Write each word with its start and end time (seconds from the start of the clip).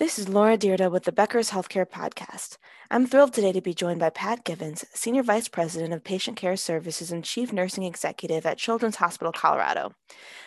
This 0.00 0.18
is 0.18 0.30
Laura 0.30 0.56
Dyrda 0.56 0.90
with 0.90 1.04
the 1.04 1.12
Becker's 1.12 1.50
Healthcare 1.50 1.84
Podcast. 1.84 2.56
I'm 2.90 3.06
thrilled 3.06 3.34
today 3.34 3.52
to 3.52 3.60
be 3.60 3.74
joined 3.74 4.00
by 4.00 4.08
Pat 4.08 4.44
Givens, 4.44 4.82
Senior 4.94 5.22
Vice 5.22 5.46
President 5.46 5.92
of 5.92 6.02
Patient 6.02 6.38
Care 6.38 6.56
Services 6.56 7.12
and 7.12 7.22
Chief 7.22 7.52
Nursing 7.52 7.84
Executive 7.84 8.46
at 8.46 8.56
Children's 8.56 8.96
Hospital 8.96 9.30
Colorado. 9.30 9.92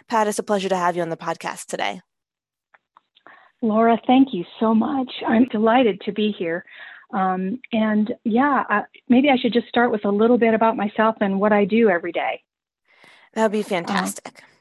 Pat, 0.07 0.27
it's 0.27 0.39
a 0.39 0.43
pleasure 0.43 0.69
to 0.69 0.75
have 0.75 0.95
you 0.95 1.03
on 1.03 1.09
the 1.09 1.15
podcast 1.15 1.67
today. 1.67 2.01
Laura, 3.61 4.01
thank 4.07 4.29
you 4.33 4.43
so 4.59 4.73
much. 4.73 5.11
I'm 5.27 5.45
delighted 5.49 6.01
to 6.05 6.11
be 6.11 6.31
here. 6.31 6.65
Um, 7.13 7.59
and 7.71 8.11
yeah, 8.23 8.63
uh, 8.71 8.81
maybe 9.07 9.29
I 9.29 9.37
should 9.37 9.53
just 9.53 9.67
start 9.67 9.91
with 9.91 10.03
a 10.03 10.09
little 10.09 10.39
bit 10.39 10.55
about 10.55 10.77
myself 10.77 11.17
and 11.21 11.39
what 11.39 11.53
I 11.53 11.65
do 11.65 11.91
every 11.91 12.11
day. 12.11 12.41
That 13.33 13.43
would 13.43 13.51
be 13.51 13.61
fantastic. 13.61 14.29
Uh, 14.35 14.52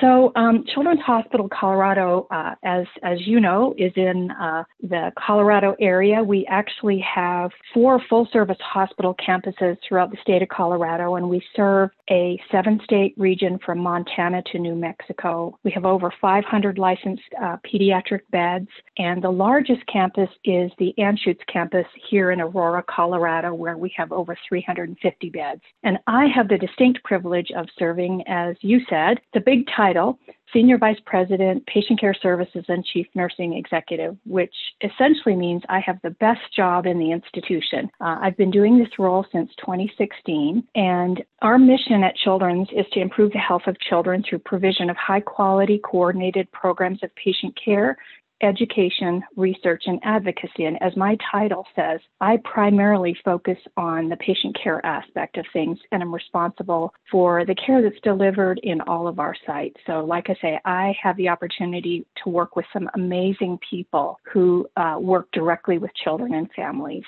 so, 0.00 0.32
um, 0.36 0.64
Children's 0.72 1.00
Hospital 1.00 1.48
Colorado, 1.48 2.26
uh, 2.30 2.54
as 2.62 2.86
as 3.02 3.26
you 3.26 3.40
know, 3.40 3.74
is 3.78 3.92
in 3.96 4.30
uh, 4.30 4.64
the 4.82 5.12
Colorado 5.18 5.74
area. 5.80 6.22
We 6.22 6.46
actually 6.46 6.98
have 7.00 7.50
four 7.72 8.00
full-service 8.08 8.58
hospital 8.60 9.16
campuses 9.16 9.76
throughout 9.86 10.10
the 10.10 10.18
state 10.20 10.42
of 10.42 10.48
Colorado, 10.48 11.14
and 11.14 11.28
we 11.28 11.42
serve 11.56 11.90
a 12.10 12.40
seven-state 12.52 13.14
region 13.16 13.58
from 13.64 13.78
Montana 13.78 14.42
to 14.52 14.58
New 14.58 14.74
Mexico. 14.74 15.58
We 15.64 15.70
have 15.72 15.84
over 15.84 16.12
500 16.20 16.78
licensed 16.78 17.22
uh, 17.42 17.56
pediatric 17.66 18.20
beds, 18.30 18.68
and 18.98 19.22
the 19.22 19.30
largest 19.30 19.86
campus 19.86 20.28
is 20.44 20.70
the 20.78 20.94
Anschutz 20.98 21.40
campus 21.52 21.86
here 22.08 22.30
in 22.30 22.40
Aurora, 22.40 22.84
Colorado, 22.88 23.54
where 23.54 23.78
we 23.78 23.92
have 23.96 24.12
over 24.12 24.36
350 24.48 25.30
beds. 25.30 25.62
And 25.82 25.98
I 26.06 26.26
have 26.34 26.48
the 26.48 26.58
distinct 26.58 27.02
privilege 27.04 27.50
of 27.56 27.66
serving, 27.78 28.22
as 28.26 28.56
you 28.60 28.80
said, 28.88 29.18
the 29.32 29.40
big 29.40 29.66
title, 29.78 30.18
Senior 30.52 30.78
Vice 30.78 30.98
President, 31.06 31.64
Patient 31.66 32.00
Care 32.00 32.14
Services, 32.20 32.64
and 32.68 32.84
Chief 32.84 33.06
Nursing 33.14 33.54
Executive, 33.54 34.16
which 34.26 34.54
essentially 34.82 35.36
means 35.36 35.62
I 35.68 35.80
have 35.80 35.98
the 36.02 36.10
best 36.10 36.40
job 36.54 36.86
in 36.86 36.98
the 36.98 37.12
institution. 37.12 37.88
Uh, 38.00 38.18
I've 38.20 38.36
been 38.36 38.50
doing 38.50 38.78
this 38.78 38.98
role 38.98 39.24
since 39.30 39.50
2016, 39.60 40.64
and 40.74 41.22
our 41.42 41.58
mission 41.58 42.02
at 42.02 42.16
Children's 42.16 42.68
is 42.72 42.86
to 42.92 43.00
improve 43.00 43.32
the 43.32 43.38
health 43.38 43.66
of 43.66 43.78
children 43.80 44.24
through 44.28 44.40
provision 44.40 44.90
of 44.90 44.96
high 44.96 45.20
quality, 45.20 45.80
coordinated 45.84 46.50
programs 46.50 47.02
of 47.02 47.14
patient 47.14 47.56
care 47.62 47.96
education, 48.42 49.22
research, 49.36 49.84
and 49.86 50.00
advocacy. 50.02 50.64
And 50.64 50.80
as 50.82 50.96
my 50.96 51.16
title 51.30 51.66
says, 51.74 52.00
I 52.20 52.38
primarily 52.44 53.16
focus 53.24 53.58
on 53.76 54.08
the 54.08 54.16
patient 54.16 54.56
care 54.62 54.84
aspect 54.84 55.36
of 55.36 55.46
things, 55.52 55.78
and 55.92 56.02
I'm 56.02 56.14
responsible 56.14 56.92
for 57.10 57.44
the 57.44 57.54
care 57.54 57.82
that's 57.82 58.00
delivered 58.02 58.60
in 58.62 58.80
all 58.82 59.08
of 59.08 59.18
our 59.18 59.34
sites. 59.46 59.76
So, 59.86 60.04
like 60.04 60.30
I 60.30 60.36
say, 60.40 60.60
I 60.64 60.94
have 61.02 61.16
the 61.16 61.28
opportunity 61.28 62.06
to 62.22 62.30
work 62.30 62.56
with 62.56 62.66
some 62.72 62.88
amazing 62.94 63.58
people 63.68 64.18
who 64.32 64.68
uh, 64.76 64.96
work 65.00 65.28
directly 65.32 65.78
with 65.78 65.90
children 65.94 66.34
and 66.34 66.50
families. 66.54 67.04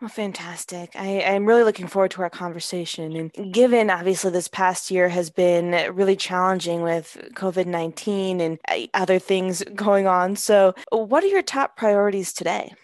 Well, 0.00 0.10
fantastic. 0.10 0.90
I, 0.94 1.22
I'm 1.22 1.46
really 1.46 1.62
looking 1.62 1.86
forward 1.86 2.10
to 2.12 2.22
our 2.22 2.28
conversation. 2.28 3.16
And 3.16 3.54
given 3.54 3.88
obviously 3.88 4.30
this 4.30 4.46
past 4.46 4.90
year 4.90 5.08
has 5.08 5.30
been 5.30 5.94
really 5.94 6.16
challenging 6.16 6.82
with 6.82 7.16
COVID 7.32 7.64
19 7.64 8.42
and 8.42 8.58
uh, 8.68 8.80
other 8.92 9.18
things 9.18 9.64
going 9.74 10.06
on. 10.06 10.36
So, 10.36 10.74
what 10.90 11.24
are 11.24 11.28
your 11.28 11.42
top 11.42 11.78
priorities 11.78 12.34
today? 12.34 12.74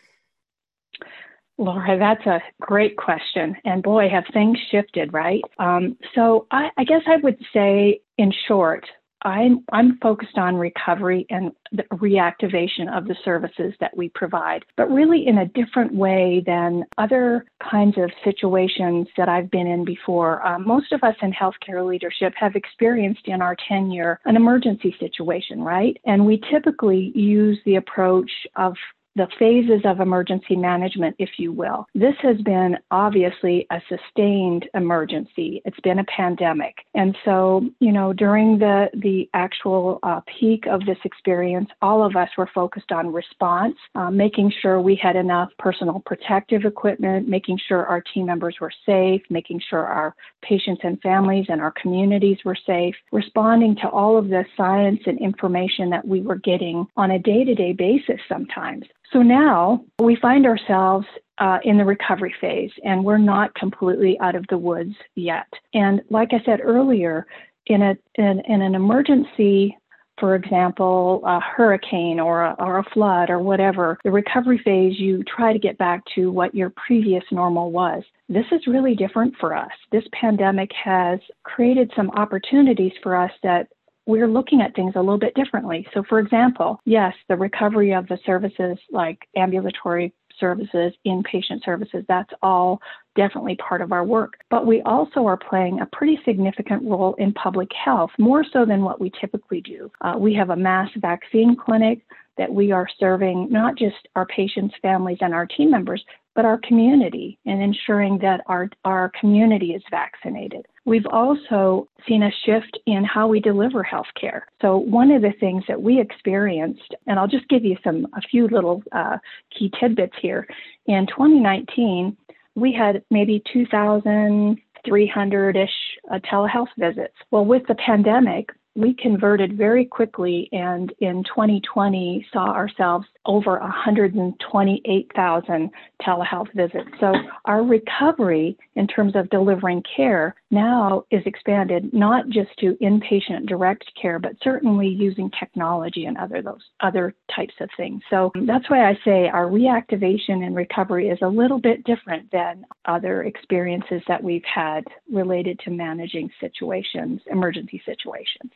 Laura, 1.58 1.98
that's 1.98 2.27
a 2.27 2.40
great 2.62 2.96
question. 2.96 3.56
And 3.62 3.83
boy, 3.83 4.08
have 4.08 4.24
things 4.33 4.58
shifted, 4.70 5.12
right? 5.12 5.42
Um, 5.58 5.98
so, 6.14 6.46
I, 6.50 6.70
I 6.78 6.84
guess 6.84 7.02
I 7.06 7.16
would 7.16 7.38
say, 7.52 8.00
in 8.16 8.33
short, 8.48 8.86
I'm, 9.24 9.64
I'm 9.72 9.98
focused 9.98 10.38
on 10.38 10.56
recovery 10.56 11.26
and 11.30 11.52
the 11.70 11.84
reactivation 11.92 12.94
of 12.94 13.06
the 13.06 13.16
services 13.24 13.72
that 13.80 13.96
we 13.96 14.08
provide, 14.10 14.64
but 14.76 14.90
really 14.90 15.26
in 15.26 15.38
a 15.38 15.46
different 15.46 15.94
way 15.94 16.42
than 16.46 16.84
other 16.98 17.44
kinds 17.70 17.96
of 17.98 18.10
situations 18.24 19.08
that 19.16 19.28
I've 19.28 19.50
been 19.50 19.66
in 19.66 19.84
before. 19.84 20.44
Uh, 20.46 20.58
most 20.58 20.92
of 20.92 21.02
us 21.02 21.16
in 21.22 21.32
healthcare 21.32 21.86
leadership 21.86 22.34
have 22.36 22.56
experienced 22.56 23.27
in 23.27 23.40
our 23.40 23.56
tenure 23.68 24.20
an 24.24 24.36
emergency 24.36 24.94
situation, 24.98 25.62
right? 25.62 25.96
And 26.05 26.27
we 26.27 26.40
typically 26.50 27.12
use 27.14 27.58
the 27.64 27.77
approach 27.77 28.30
of 28.56 28.74
the 29.17 29.28
phases 29.39 29.83
of 29.84 30.00
emergency 30.00 30.56
management, 30.56 31.17
if 31.18 31.30
you 31.39 31.52
will. 31.52 31.86
This 31.95 32.14
has 32.23 32.39
been 32.39 32.78
obviously 32.90 33.67
a 33.70 33.80
sustained 33.89 34.68
emergency. 34.74 35.62
It's 35.64 35.80
been 35.80 35.98
a 35.98 36.05
pandemic. 36.05 36.77
And 36.95 37.17
so, 37.24 37.68
you 37.80 37.92
know, 37.92 38.12
during 38.12 38.58
the, 38.58 38.89
the 38.95 39.28
actual 39.34 39.98
uh, 40.02 40.20
peak 40.39 40.64
of 40.67 40.84
this 40.86 40.98
experience, 41.05 41.68
all 41.83 42.05
of 42.05 42.17
us 42.17 42.28
were 42.39 42.48
focused 42.55 42.92
on 42.92 43.12
response, 43.12 43.77
uh, 43.95 44.11
making 44.11 44.52
sure 44.61 44.80
we 44.80 44.96
had 44.96 45.17
enough 45.17 45.50
personal 45.58 46.00
protective 46.05 46.64
equipment, 46.64 47.29
making 47.29 47.58
sure 47.68 47.86
our 47.86 48.02
team 48.14 48.27
members 48.27 48.56
were 48.61 48.73
safe, 48.86 49.23
making 49.29 49.61
sure 49.68 49.86
our 49.86 50.14
patients 50.42 50.80
and 50.84 51.00
families 51.02 51.46
and 51.48 51.61
our 51.61 51.73
communities 51.73 52.39
were 52.44 52.56
safe, 52.67 52.94
responding 53.12 53.77
to 53.77 53.89
all 53.89 54.17
of 54.17 54.29
the 54.29 54.44
science 54.56 55.00
and 55.06 55.18
information 55.20 55.90
that 55.90 56.06
we 56.06 56.20
were 56.20 56.36
getting 56.36 56.86
on 56.96 57.11
a 57.11 57.18
day 57.18 57.44
to 57.44 57.55
day 57.55 57.73
basis 57.73 58.20
sometimes. 58.29 58.84
So 59.12 59.20
now 59.23 59.84
we 60.00 60.17
find 60.17 60.46
ourselves 60.46 61.06
uh, 61.39 61.58
in 61.64 61.77
the 61.77 61.84
recovery 61.84 62.34
phase, 62.40 62.70
and 62.84 63.05
we're 63.05 63.18
not 63.18 63.55
completely 63.55 64.18
out 64.20 64.34
of 64.34 64.46
the 64.48 64.58
woods 64.58 64.95
yet. 65.14 65.46
And 65.74 66.00
like 66.11 66.30
I 66.33 66.42
said 66.45 66.61
earlier, 66.62 67.27
in, 67.67 67.83
a, 67.83 67.96
in, 68.17 68.40
in 68.48 68.62
an 68.62 68.74
emergency 68.74 69.77
for 70.23 70.36
example, 70.36 71.20
a 71.24 71.40
hurricane 71.40 72.20
or 72.20 72.42
a, 72.42 72.55
or 72.58 72.78
a 72.78 72.84
flood 72.95 73.30
or 73.30 73.40
whatever, 73.40 73.98
the 74.05 74.11
recovery 74.11 74.61
phase, 74.64 74.98
you 74.98 75.24
try 75.24 75.52
to 75.52 75.58
get 75.58 75.79
back 75.79 76.02
to 76.14 76.30
what 76.30 76.55
your 76.55 76.70
previous 76.86 77.24
normal 77.33 77.73
was. 77.73 78.05
This 78.29 78.44
is 78.52 78.67
really 78.67 78.94
different 78.94 79.34
for 79.40 79.56
us. 79.56 79.73
This 79.90 80.05
pandemic 80.12 80.70
has 80.84 81.18
created 81.42 81.90
some 81.96 82.11
opportunities 82.11 82.92
for 83.02 83.17
us 83.17 83.33
that 83.42 83.68
we're 84.07 84.29
looking 84.29 84.61
at 84.61 84.74
things 84.74 84.95
a 84.96 85.01
little 85.01 85.18
bit 85.18 85.35
differently. 85.35 85.86
So, 85.95 86.02
for 86.08 86.18
example, 86.18 86.80
yes, 86.85 87.14
the 87.29 87.36
recovery 87.36 87.92
of 87.92 88.08
the 88.08 88.18
services 88.27 88.79
like 88.90 89.29
ambulatory 89.36 90.13
services, 90.40 90.92
inpatient 91.07 91.64
services, 91.64 92.05
that's 92.08 92.33
all 92.42 92.80
definitely 93.14 93.57
part 93.57 93.80
of 93.80 93.92
our 93.92 94.05
work. 94.05 94.35
But 94.51 94.67
we 94.67 94.83
also 94.83 95.27
are 95.27 95.36
playing 95.36 95.80
a 95.80 95.86
pretty 95.86 96.18
significant 96.24 96.83
role 96.83 97.14
in 97.18 97.33
public 97.33 97.68
health, 97.73 98.11
more 98.18 98.45
so 98.52 98.64
than 98.64 98.83
what 98.83 99.01
we 99.01 99.12
typically 99.20 99.61
do. 99.61 99.91
Uh, 100.01 100.14
we 100.18 100.35
have 100.35 100.51
a 100.51 100.57
mass 100.57 100.89
vaccine 100.96 101.55
clinic 101.57 102.01
that 102.39 102.52
we 102.52 102.73
are 102.73 102.89
serving 102.98 103.48
not 103.51 103.77
just 103.77 104.08
our 104.17 104.27
patients, 104.27 104.74
families, 104.80 105.18
and 105.20 105.35
our 105.35 105.46
team 105.46 105.70
members, 105.70 106.02
but 106.34 106.44
our 106.44 106.58
community 106.58 107.38
and 107.46 107.62
ensuring 107.62 108.18
that 108.18 108.42
our, 108.46 108.68
our 108.84 109.10
community 109.18 109.74
is 109.74 109.82
vaccinated. 109.90 110.66
We've 110.84 111.06
also 111.06 111.88
seen 112.08 112.22
a 112.22 112.30
shift 112.44 112.78
in 112.86 113.04
how 113.04 113.28
we 113.28 113.40
deliver 113.40 113.84
healthcare. 113.84 114.42
So 114.60 114.76
one 114.76 115.10
of 115.10 115.22
the 115.22 115.32
things 115.38 115.64
that 115.68 115.80
we 115.80 116.00
experienced, 116.00 116.94
and 117.06 117.18
I'll 117.18 117.28
just 117.28 117.48
give 117.48 117.64
you 117.64 117.76
some 117.84 118.06
a 118.16 118.20
few 118.20 118.48
little 118.48 118.82
uh, 118.92 119.18
key 119.56 119.70
tidbits 119.78 120.16
here. 120.20 120.46
In 120.86 121.06
2019, 121.06 122.16
we 122.54 122.72
had 122.72 123.02
maybe 123.10 123.42
2,300 123.52 125.56
ish 125.56 125.70
uh, 126.10 126.18
telehealth 126.30 126.68
visits. 126.78 127.14
Well, 127.30 127.44
with 127.44 127.62
the 127.68 127.76
pandemic, 127.76 128.49
we 128.75 128.94
converted 128.94 129.56
very 129.56 129.84
quickly 129.84 130.49
and 130.52 130.93
in 131.00 131.22
2020 131.25 132.25
saw 132.32 132.52
ourselves 132.52 133.06
over 133.26 133.58
128,000 133.60 135.70
telehealth 136.00 136.50
visits. 136.55 136.88
So 136.99 137.12
our 137.44 137.62
recovery 137.62 138.56
in 138.75 138.87
terms 138.87 139.14
of 139.14 139.28
delivering 139.31 139.82
care 139.94 140.34
now 140.50 141.05
is 141.11 141.20
expanded 141.26 141.93
not 141.93 142.28
just 142.28 142.49
to 142.61 142.78
inpatient 142.81 143.44
direct 143.46 143.84
care, 144.00 144.19
but 144.19 144.32
certainly 144.43 144.88
using 144.88 145.31
technology 145.38 146.06
and 146.06 146.16
other 146.16 146.40
those 146.43 146.62
other 146.81 147.14
types 147.35 147.55
of 147.61 147.69
things. 147.76 148.00
So 148.11 148.32
that's 148.47 148.70
why 148.70 148.88
I 148.88 148.99
say 149.05 149.29
our 149.29 149.47
reactivation 149.47 150.44
and 150.44 150.56
recovery 150.56 151.11
is 151.11 151.19
a 151.23 151.29
little 151.29 151.61
bit 151.61 151.85
different 151.85 152.31
than 152.32 152.64
other 152.87 153.25
experiences 153.25 154.00
that 154.08 154.23
we've 154.23 154.44
had 154.44 154.85
related 155.12 155.58
to 155.61 155.70
managing 155.70 156.31
situations, 156.41 157.20
emergency 157.31 157.82
situations. 157.85 158.52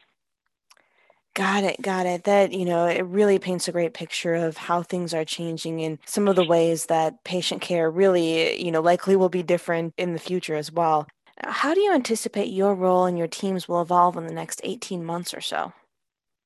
Got 1.36 1.64
it, 1.64 1.82
got 1.82 2.06
it. 2.06 2.24
That, 2.24 2.52
you 2.52 2.64
know, 2.64 2.86
it 2.86 3.04
really 3.04 3.38
paints 3.38 3.68
a 3.68 3.72
great 3.72 3.92
picture 3.92 4.34
of 4.34 4.56
how 4.56 4.82
things 4.82 5.12
are 5.12 5.22
changing 5.22 5.82
and 5.82 5.98
some 6.06 6.28
of 6.28 6.34
the 6.34 6.46
ways 6.46 6.86
that 6.86 7.22
patient 7.24 7.60
care 7.60 7.90
really, 7.90 8.58
you 8.64 8.72
know, 8.72 8.80
likely 8.80 9.16
will 9.16 9.28
be 9.28 9.42
different 9.42 9.92
in 9.98 10.14
the 10.14 10.18
future 10.18 10.54
as 10.54 10.72
well. 10.72 11.06
How 11.44 11.74
do 11.74 11.80
you 11.80 11.92
anticipate 11.92 12.46
your 12.46 12.74
role 12.74 13.04
and 13.04 13.18
your 13.18 13.26
teams 13.26 13.68
will 13.68 13.82
evolve 13.82 14.16
in 14.16 14.26
the 14.26 14.32
next 14.32 14.62
18 14.64 15.04
months 15.04 15.34
or 15.34 15.42
so? 15.42 15.74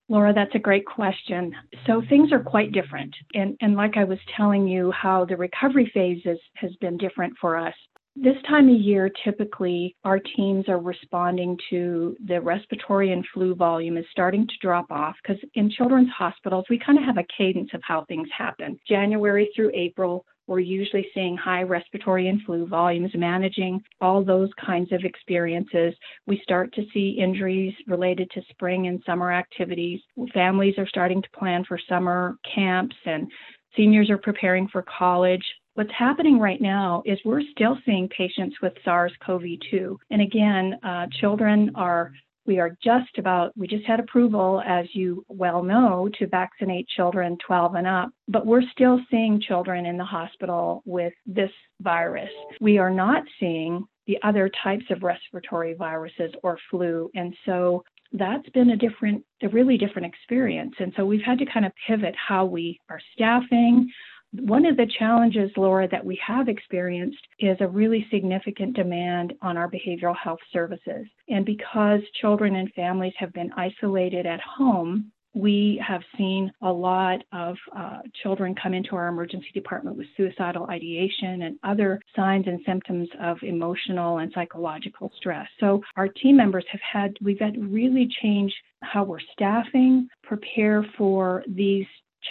Laura, 0.08 0.32
that's 0.34 0.56
a 0.56 0.58
great 0.58 0.86
question. 0.86 1.54
So 1.86 2.02
things 2.08 2.32
are 2.32 2.42
quite 2.42 2.72
different. 2.72 3.14
And, 3.32 3.56
and 3.60 3.76
like 3.76 3.96
I 3.96 4.02
was 4.02 4.18
telling 4.36 4.66
you, 4.66 4.90
how 4.90 5.24
the 5.24 5.36
recovery 5.36 5.88
phase 5.94 6.20
is, 6.24 6.40
has 6.54 6.74
been 6.80 6.96
different 6.96 7.34
for 7.40 7.56
us. 7.56 7.74
This 8.16 8.36
time 8.48 8.68
of 8.68 8.80
year, 8.80 9.10
typically 9.24 9.96
our 10.04 10.18
teams 10.18 10.68
are 10.68 10.80
responding 10.80 11.56
to 11.70 12.16
the 12.26 12.40
respiratory 12.40 13.12
and 13.12 13.24
flu 13.32 13.54
volume 13.54 13.96
is 13.96 14.04
starting 14.10 14.46
to 14.46 14.54
drop 14.60 14.90
off 14.90 15.16
because 15.22 15.42
in 15.54 15.70
children's 15.70 16.10
hospitals, 16.10 16.64
we 16.68 16.78
kind 16.78 16.98
of 16.98 17.04
have 17.04 17.18
a 17.18 17.26
cadence 17.36 17.70
of 17.72 17.80
how 17.84 18.04
things 18.04 18.28
happen. 18.36 18.78
January 18.88 19.50
through 19.54 19.70
April, 19.74 20.24
we're 20.50 20.58
usually 20.58 21.06
seeing 21.14 21.36
high 21.36 21.62
respiratory 21.62 22.26
and 22.26 22.42
flu 22.42 22.66
volumes, 22.66 23.12
managing 23.14 23.80
all 24.00 24.24
those 24.24 24.50
kinds 24.64 24.90
of 24.90 25.04
experiences. 25.04 25.94
We 26.26 26.40
start 26.42 26.74
to 26.74 26.82
see 26.92 27.10
injuries 27.10 27.72
related 27.86 28.28
to 28.32 28.42
spring 28.50 28.88
and 28.88 29.00
summer 29.06 29.32
activities. 29.32 30.00
Families 30.34 30.74
are 30.76 30.88
starting 30.88 31.22
to 31.22 31.30
plan 31.38 31.64
for 31.64 31.78
summer 31.88 32.36
camps 32.52 32.96
and 33.06 33.30
seniors 33.76 34.10
are 34.10 34.18
preparing 34.18 34.66
for 34.66 34.84
college. 34.98 35.44
What's 35.74 35.92
happening 35.96 36.38
right 36.38 36.60
now 36.60 37.02
is 37.06 37.18
we're 37.24 37.42
still 37.52 37.78
seeing 37.86 38.08
patients 38.08 38.56
with 38.60 38.72
SARS 38.84 39.12
CoV 39.24 39.42
2. 39.70 39.98
And 40.10 40.20
again, 40.20 40.74
uh, 40.82 41.06
children 41.20 41.70
are, 41.76 42.12
we 42.44 42.58
are 42.58 42.76
just 42.82 43.18
about, 43.18 43.56
we 43.56 43.68
just 43.68 43.86
had 43.86 44.00
approval, 44.00 44.60
as 44.66 44.86
you 44.94 45.24
well 45.28 45.62
know, 45.62 46.10
to 46.18 46.26
vaccinate 46.26 46.88
children 46.88 47.38
12 47.46 47.76
and 47.76 47.86
up, 47.86 48.10
but 48.26 48.46
we're 48.46 48.68
still 48.72 49.00
seeing 49.10 49.40
children 49.40 49.86
in 49.86 49.96
the 49.96 50.04
hospital 50.04 50.82
with 50.84 51.12
this 51.24 51.52
virus. 51.80 52.30
We 52.60 52.78
are 52.78 52.90
not 52.90 53.22
seeing 53.38 53.84
the 54.06 54.18
other 54.24 54.50
types 54.64 54.84
of 54.90 55.04
respiratory 55.04 55.74
viruses 55.74 56.32
or 56.42 56.58
flu. 56.68 57.10
And 57.14 57.34
so 57.46 57.84
that's 58.12 58.48
been 58.50 58.70
a 58.70 58.76
different, 58.76 59.24
a 59.42 59.48
really 59.48 59.78
different 59.78 60.12
experience. 60.12 60.74
And 60.80 60.92
so 60.96 61.06
we've 61.06 61.22
had 61.24 61.38
to 61.38 61.46
kind 61.46 61.64
of 61.64 61.72
pivot 61.86 62.16
how 62.16 62.44
we 62.44 62.80
are 62.88 63.00
staffing, 63.14 63.88
one 64.32 64.64
of 64.64 64.76
the 64.76 64.90
challenges, 64.98 65.50
Laura, 65.56 65.88
that 65.88 66.04
we 66.04 66.18
have 66.24 66.48
experienced 66.48 67.18
is 67.38 67.56
a 67.60 67.68
really 67.68 68.06
significant 68.10 68.76
demand 68.76 69.34
on 69.42 69.56
our 69.56 69.68
behavioral 69.68 70.16
health 70.16 70.38
services. 70.52 71.06
And 71.28 71.44
because 71.44 72.00
children 72.20 72.56
and 72.56 72.72
families 72.74 73.14
have 73.18 73.32
been 73.32 73.50
isolated 73.56 74.26
at 74.26 74.40
home, 74.40 75.10
we 75.34 75.80
have 75.86 76.02
seen 76.18 76.50
a 76.62 76.72
lot 76.72 77.22
of 77.32 77.56
uh, 77.76 77.98
children 78.22 78.54
come 78.60 78.74
into 78.74 78.96
our 78.96 79.08
emergency 79.08 79.50
department 79.54 79.96
with 79.96 80.06
suicidal 80.16 80.66
ideation 80.66 81.42
and 81.42 81.58
other 81.62 82.00
signs 82.16 82.46
and 82.48 82.60
symptoms 82.66 83.08
of 83.22 83.36
emotional 83.42 84.18
and 84.18 84.32
psychological 84.34 85.12
stress. 85.16 85.46
So 85.60 85.82
our 85.96 86.08
team 86.08 86.36
members 86.36 86.64
have 86.72 86.80
had, 86.80 87.16
we've 87.20 87.38
had 87.38 87.56
really 87.72 88.08
change 88.22 88.52
how 88.82 89.04
we're 89.04 89.20
staffing, 89.32 90.08
prepare 90.24 90.84
for 90.98 91.44
these 91.46 91.86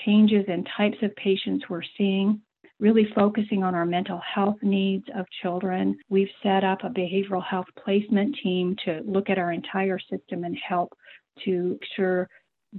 changes 0.06 0.46
in 0.48 0.64
types 0.78 0.98
of 1.02 1.16
patients 1.16 1.66
we're 1.70 1.82
seeing, 1.98 2.42
really 2.80 3.08
focusing 3.16 3.64
on 3.64 3.76
our 3.76 3.86
mental 3.86 4.22
health 4.34 4.58
needs 4.62 5.06
of 5.16 5.26
children. 5.42 5.98
We've 6.10 6.30
set 6.42 6.64
up 6.64 6.84
a 6.84 6.90
behavioral 6.90 7.44
health 7.44 7.68
placement 7.84 8.36
team 8.42 8.76
to 8.86 9.02
look 9.06 9.30
at 9.30 9.38
our 9.38 9.52
entire 9.52 10.00
system 10.00 10.44
and 10.44 10.58
help 10.58 10.94
to 11.46 11.78
ensure 11.82 12.30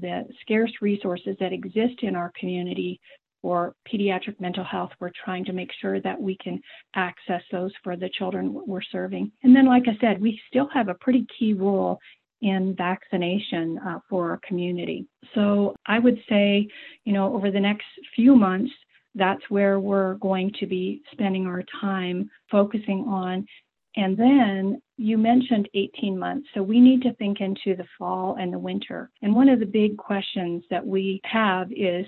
the 0.00 0.24
scarce 0.40 0.72
resources 0.80 1.36
that 1.40 1.52
exist 1.52 2.02
in 2.02 2.14
our 2.14 2.32
community 2.38 3.00
for 3.42 3.74
pediatric 3.90 4.38
mental 4.38 4.64
health, 4.64 4.90
we're 5.00 5.10
trying 5.24 5.44
to 5.46 5.52
make 5.52 5.70
sure 5.80 6.00
that 6.00 6.20
we 6.20 6.36
can 6.42 6.60
access 6.94 7.42
those 7.50 7.72
for 7.82 7.96
the 7.96 8.10
children 8.10 8.52
we're 8.66 8.82
serving. 8.82 9.32
And 9.42 9.56
then, 9.56 9.66
like 9.66 9.84
I 9.86 9.96
said, 10.00 10.20
we 10.20 10.40
still 10.48 10.68
have 10.74 10.88
a 10.88 10.94
pretty 10.94 11.26
key 11.38 11.54
role 11.54 11.98
in 12.42 12.74
vaccination 12.76 13.78
uh, 13.86 13.98
for 14.08 14.30
our 14.30 14.40
community. 14.46 15.06
So 15.34 15.74
I 15.86 15.98
would 15.98 16.18
say, 16.28 16.68
you 17.04 17.12
know, 17.12 17.34
over 17.34 17.50
the 17.50 17.60
next 17.60 17.86
few 18.14 18.34
months, 18.34 18.72
that's 19.14 19.42
where 19.48 19.80
we're 19.80 20.14
going 20.14 20.52
to 20.60 20.66
be 20.66 21.02
spending 21.12 21.46
our 21.46 21.64
time 21.80 22.30
focusing 22.50 23.04
on. 23.08 23.46
And 23.96 24.16
then 24.16 24.80
you 24.96 25.18
mentioned 25.18 25.68
18 25.74 26.18
months. 26.18 26.48
So 26.54 26.62
we 26.62 26.80
need 26.80 27.02
to 27.02 27.14
think 27.14 27.40
into 27.40 27.76
the 27.76 27.86
fall 27.98 28.36
and 28.38 28.52
the 28.52 28.58
winter. 28.58 29.10
And 29.22 29.34
one 29.34 29.48
of 29.48 29.58
the 29.58 29.66
big 29.66 29.96
questions 29.96 30.62
that 30.70 30.86
we 30.86 31.20
have 31.24 31.70
is 31.72 32.06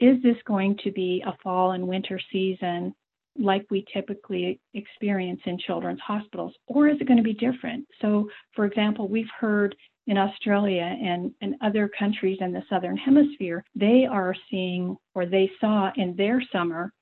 is 0.00 0.20
this 0.22 0.36
going 0.46 0.78
to 0.82 0.90
be 0.90 1.22
a 1.26 1.36
fall 1.42 1.72
and 1.72 1.86
winter 1.86 2.18
season 2.32 2.94
like 3.38 3.64
we 3.70 3.84
typically 3.92 4.60
experience 4.74 5.40
in 5.46 5.58
children's 5.58 6.00
hospitals, 6.00 6.54
or 6.66 6.88
is 6.88 7.00
it 7.00 7.06
going 7.06 7.16
to 7.16 7.22
be 7.22 7.34
different? 7.34 7.86
So, 8.00 8.28
for 8.54 8.64
example, 8.64 9.08
we've 9.08 9.30
heard 9.38 9.74
in 10.06 10.18
Australia 10.18 10.82
and, 10.82 11.32
and 11.40 11.54
other 11.62 11.90
countries 11.98 12.38
in 12.40 12.52
the 12.52 12.62
Southern 12.68 12.96
Hemisphere, 12.96 13.64
they 13.74 14.06
are 14.10 14.34
seeing, 14.50 14.96
or 15.14 15.26
they 15.26 15.50
saw 15.60 15.90
in 15.96 16.16
their 16.16 16.42
summer, 16.52 16.92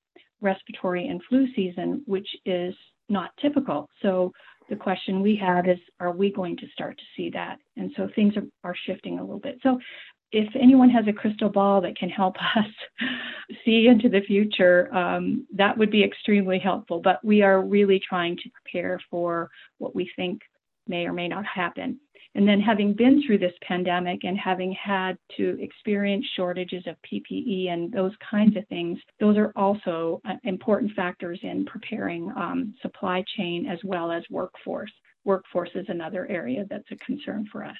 respiratory 0.40 1.08
and 1.08 1.20
flu 1.28 1.46
season, 1.54 2.02
which 2.06 2.28
is 2.44 2.74
not 3.08 3.30
typical. 3.40 3.88
So, 4.02 4.32
the 4.68 4.76
question 4.76 5.22
we 5.22 5.34
have 5.36 5.66
is, 5.66 5.78
are 5.98 6.12
we 6.12 6.30
going 6.30 6.56
to 6.58 6.66
start 6.72 6.98
to 6.98 7.04
see 7.16 7.30
that? 7.30 7.58
And 7.76 7.90
so 7.96 8.08
things 8.14 8.34
are, 8.36 8.44
are 8.64 8.76
shifting 8.86 9.18
a 9.18 9.22
little 9.22 9.40
bit. 9.40 9.58
So 9.62 9.78
if 10.32 10.48
anyone 10.54 10.90
has 10.90 11.06
a 11.08 11.12
crystal 11.12 11.48
ball 11.48 11.80
that 11.80 11.96
can 11.96 12.08
help 12.08 12.36
us 12.56 12.66
see 13.64 13.86
into 13.86 14.08
the 14.08 14.20
future, 14.20 14.94
um, 14.94 15.46
that 15.54 15.76
would 15.76 15.90
be 15.90 16.04
extremely 16.04 16.58
helpful. 16.58 17.00
But 17.00 17.24
we 17.24 17.42
are 17.42 17.62
really 17.62 18.00
trying 18.00 18.36
to 18.36 18.50
prepare 18.50 19.00
for 19.10 19.50
what 19.78 19.94
we 19.94 20.10
think 20.16 20.42
may 20.86 21.06
or 21.06 21.12
may 21.12 21.28
not 21.28 21.44
happen. 21.44 22.00
And 22.34 22.46
then, 22.46 22.60
having 22.60 22.92
been 22.92 23.22
through 23.26 23.38
this 23.38 23.54
pandemic 23.66 24.22
and 24.22 24.38
having 24.38 24.72
had 24.72 25.16
to 25.38 25.58
experience 25.60 26.24
shortages 26.36 26.84
of 26.86 26.94
PPE 27.10 27.70
and 27.70 27.90
those 27.90 28.12
kinds 28.30 28.56
of 28.56 28.66
things, 28.68 28.98
those 29.18 29.36
are 29.36 29.52
also 29.56 30.20
uh, 30.28 30.34
important 30.44 30.92
factors 30.92 31.40
in 31.42 31.64
preparing 31.64 32.30
um, 32.36 32.74
supply 32.82 33.24
chain 33.36 33.66
as 33.66 33.78
well 33.82 34.12
as 34.12 34.22
workforce. 34.30 34.92
Workforce 35.24 35.70
is 35.74 35.86
another 35.88 36.26
area 36.26 36.66
that's 36.68 36.90
a 36.92 36.96
concern 36.96 37.48
for 37.50 37.64
us. 37.64 37.76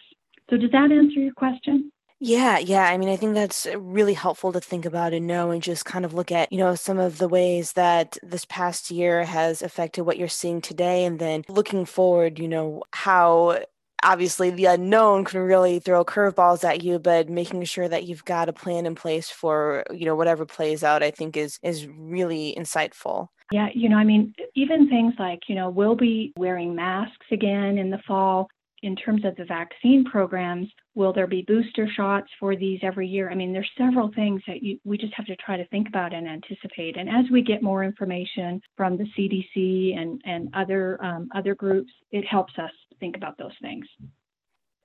So, 0.50 0.56
does 0.56 0.70
that 0.70 0.90
answer 0.90 1.20
your 1.20 1.34
question? 1.34 1.92
Yeah, 2.20 2.59
yeah. 2.59 2.82
I 2.82 2.99
mean, 2.99 3.09
I 3.09 3.17
think 3.17 3.35
that's 3.35 3.65
uh, 3.67 3.79
really 3.79 4.15
helpful 4.15 4.53
to 4.53 4.61
think 4.61 4.85
about 4.85 5.12
and 5.12 5.26
know 5.26 5.53
and 5.53 5.62
just 5.62 5.85
kind 5.85 6.05
of 6.05 6.15
look 6.15 6.32
at, 6.32 6.50
you 6.50 6.59
know, 6.59 6.75
some 6.75 6.99
of 6.99 7.19
the 7.19 7.29
ways 7.29 7.75
that 7.75 8.19
this 8.25 8.44
past 8.47 8.91
year 8.91 9.25
has 9.25 9.62
affected 9.62 10.03
what 10.03 10.19
you're 10.19 10.26
seeing 10.26 10.61
today. 10.61 11.05
And 11.05 11.20
then 11.20 11.44
looking 11.49 11.85
forward, 11.85 12.41
you 12.41 12.49
know, 12.49 12.82
how 12.93 13.61
obviously 14.03 14.50
the 14.50 14.65
unknown 14.67 15.25
can 15.25 15.41
really 15.41 15.79
throw 15.79 16.05
curveballs 16.05 16.65
at 16.65 16.82
you 16.85 16.99
but 16.99 17.29
making 17.29 17.65
sure 17.65 17.88
that 17.88 18.05
you've 18.05 18.25
got 18.25 18.49
a 18.49 18.53
plan 18.53 18.87
in 18.87 18.94
place 18.94 19.29
for 19.29 19.85
you 19.91 20.05
know 20.05 20.15
whatever 20.15 20.47
plays 20.47 20.85
out 20.85 21.03
i 21.03 21.11
think 21.11 21.37
is 21.37 21.59
is 21.62 21.87
really 21.88 22.55
insightful 22.56 23.29
yeah 23.50 23.69
you 23.75 23.88
know 23.88 23.97
i 23.97 24.05
mean 24.05 24.32
even 24.55 24.88
things 24.88 25.15
like 25.19 25.41
you 25.49 25.55
know 25.55 25.69
we'll 25.69 25.97
be 25.97 26.32
wearing 26.37 26.75
masks 26.75 27.26
again 27.32 27.76
in 27.76 27.91
the 27.91 27.99
fall 28.06 28.49
in 28.82 28.96
terms 28.96 29.25
of 29.25 29.34
the 29.36 29.44
vaccine 29.44 30.04
programs, 30.04 30.69
will 30.94 31.12
there 31.12 31.26
be 31.26 31.42
booster 31.42 31.88
shots 31.96 32.28
for 32.38 32.56
these 32.56 32.80
every 32.82 33.06
year? 33.06 33.30
I 33.30 33.34
mean, 33.34 33.52
there's 33.52 33.70
several 33.76 34.10
things 34.14 34.42
that 34.46 34.62
you, 34.62 34.78
we 34.84 34.96
just 34.98 35.14
have 35.14 35.26
to 35.26 35.36
try 35.36 35.56
to 35.56 35.67
think 35.69 35.88
about 35.88 36.12
and 36.14 36.29
anticipate. 36.29 36.96
And 36.96 37.08
as 37.08 37.31
we 37.31 37.43
get 37.43 37.62
more 37.62 37.84
information 37.84 38.60
from 38.76 38.96
the 38.96 39.06
CDC 39.17 39.98
and, 39.98 40.20
and 40.24 40.48
other 40.55 41.03
um, 41.05 41.29
other 41.34 41.55
groups, 41.55 41.91
it 42.12 42.24
helps 42.26 42.53
us 42.58 42.70
think 43.00 43.17
about 43.17 43.38
those 43.38 43.53
things. 43.60 43.86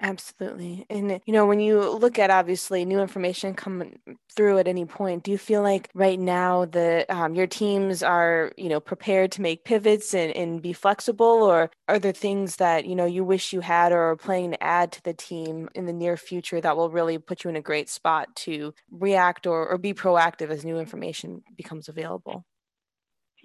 Absolutely. 0.01 0.85
And, 0.89 1.21
you 1.25 1.31
know, 1.31 1.45
when 1.45 1.61
you 1.61 1.79
look 1.89 2.19
at 2.19 2.29
obviously 2.29 2.83
new 2.83 2.99
information 2.99 3.53
coming 3.53 3.99
through 4.35 4.57
at 4.57 4.67
any 4.67 4.85
point, 4.85 5.23
do 5.23 5.31
you 5.31 5.37
feel 5.37 5.61
like 5.61 5.89
right 5.93 6.19
now 6.19 6.65
that 6.65 7.09
um, 7.09 7.35
your 7.35 7.47
teams 7.47 8.03
are, 8.03 8.51
you 8.57 8.67
know, 8.67 8.81
prepared 8.81 9.31
to 9.33 9.41
make 9.41 9.63
pivots 9.63 10.13
and, 10.13 10.35
and 10.35 10.61
be 10.61 10.73
flexible 10.73 11.25
or 11.43 11.69
are 11.87 11.99
there 11.99 12.11
things 12.11 12.57
that, 12.57 12.83
you 12.85 12.95
know, 12.95 13.05
you 13.05 13.23
wish 13.23 13.53
you 13.53 13.61
had 13.61 13.93
or 13.93 14.09
are 14.11 14.17
planning 14.17 14.51
to 14.51 14.61
add 14.63 14.91
to 14.91 15.03
the 15.03 15.13
team 15.13 15.69
in 15.73 15.85
the 15.85 15.93
near 15.93 16.17
future 16.17 16.59
that 16.59 16.75
will 16.75 16.89
really 16.89 17.17
put 17.17 17.45
you 17.45 17.49
in 17.49 17.55
a 17.55 17.61
great 17.61 17.87
spot 17.89 18.27
to 18.35 18.73
react 18.91 19.47
or, 19.47 19.69
or 19.69 19.77
be 19.77 19.93
proactive 19.93 20.49
as 20.49 20.65
new 20.65 20.79
information 20.79 21.43
becomes 21.55 21.87
available? 21.87 22.43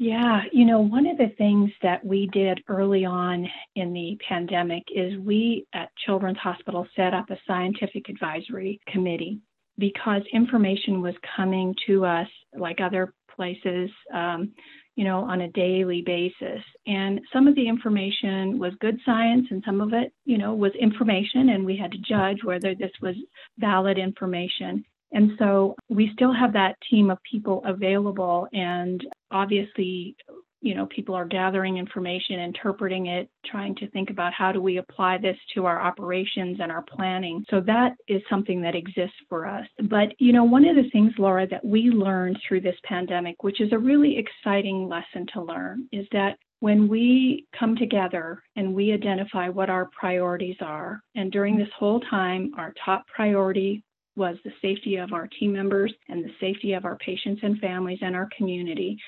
Yeah, 0.01 0.43
you 0.53 0.65
know, 0.65 0.79
one 0.81 1.09
of 1.09 1.19
the 1.19 1.33
things 1.39 1.73
that 1.83 2.05
we 2.05 2.29
did 2.33 2.63
early 2.69 3.05
on 3.05 3.49
in 3.75 3.93
the 3.93 4.17
pandemic 4.29 4.85
is 4.95 5.19
we 5.19 5.67
at 5.75 5.91
Children's 6.07 6.39
Hospital 6.39 6.87
set 6.95 7.15
up 7.15 7.31
a 7.31 7.39
scientific 7.49 8.09
advisory 8.09 8.81
committee 8.87 9.41
because 9.77 10.23
information 10.33 11.03
was 11.03 11.15
coming 11.37 11.75
to 11.89 12.05
us 12.05 12.29
like 12.57 12.81
other 12.81 13.13
places, 13.35 13.91
um, 14.15 14.53
you 14.95 15.03
know, 15.03 15.19
on 15.25 15.41
a 15.41 15.51
daily 15.51 16.03
basis. 16.03 16.63
And 16.87 17.21
some 17.33 17.49
of 17.49 17.57
the 17.57 17.69
information 17.69 18.57
was 18.61 18.75
good 18.81 19.01
science 19.05 19.49
and 19.51 19.65
some 19.67 19.81
of 19.81 19.93
it, 19.93 20.13
you 20.25 20.39
know, 20.39 20.55
was 20.55 20.73
information 20.81 21.49
and 21.49 21.67
we 21.67 21.77
had 21.77 21.91
to 21.91 21.99
judge 21.99 22.45
whether 22.45 22.73
this 22.73 22.93
was 23.03 23.17
valid 23.59 23.99
information. 23.99 24.85
And 25.13 25.33
so 25.39 25.75
we 25.89 26.11
still 26.13 26.33
have 26.33 26.53
that 26.53 26.77
team 26.91 27.11
of 27.11 27.19
people 27.31 27.63
available. 27.65 28.47
And 28.53 29.05
obviously, 29.31 30.17
you 30.61 30.75
know, 30.75 30.87
people 30.87 31.15
are 31.15 31.25
gathering 31.25 31.79
information, 31.79 32.41
interpreting 32.41 33.07
it, 33.07 33.31
trying 33.47 33.75
to 33.77 33.89
think 33.91 34.11
about 34.11 34.33
how 34.33 34.51
do 34.51 34.61
we 34.61 34.79
apply 34.79 35.19
this 35.19 35.37
to 35.55 35.67
our 35.67 35.81
operations 35.81 36.59
and 36.61 36.73
our 36.73 36.83
planning. 36.83 37.45
So 37.49 37.61
that 37.61 37.93
is 38.09 38.23
something 38.29 38.61
that 38.63 38.75
exists 38.75 39.17
for 39.29 39.47
us. 39.47 39.67
But, 39.89 40.09
you 40.19 40.33
know, 40.33 40.45
one 40.45 40.65
of 40.67 40.75
the 40.75 40.91
things, 40.91 41.13
Laura, 41.17 41.47
that 41.47 41.65
we 41.65 41.91
learned 41.91 42.39
through 42.47 42.63
this 42.63 42.77
pandemic, 42.85 43.43
which 43.45 43.61
is 43.61 43.73
a 43.73 43.79
really 43.79 44.19
exciting 44.19 44.89
lesson 44.89 45.27
to 45.33 45.43
learn, 45.43 45.89
is 45.93 46.07
that 46.11 46.37
when 46.61 46.89
we 46.89 47.47
come 47.57 47.77
together 47.77 48.43
and 48.57 48.75
we 48.75 48.93
identify 48.93 49.49
what 49.49 49.71
our 49.71 49.89
priorities 49.99 50.57
are, 50.61 51.01
and 51.15 51.31
during 51.31 51.57
this 51.57 51.69
whole 51.79 52.01
time, 52.01 52.51
our 52.59 52.75
top 52.85 53.07
priority 53.07 53.85
was 54.19 54.37
the 54.45 54.53
safety 54.61 54.97
of 54.97 55.13
our 55.13 55.29
team 55.39 55.53
members 55.53 55.95
and 56.09 56.25
the 56.25 56.33
safety 56.41 56.75
of 56.75 56.85
our 56.85 56.97
patients 56.97 57.41
and 57.43 57.59
families 57.61 58.01
and 58.03 58.15
our 58.15 58.29
community. 58.37 58.99